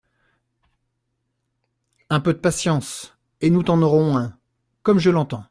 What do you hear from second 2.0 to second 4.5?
Un peu de patience, et nous t’en aurons un…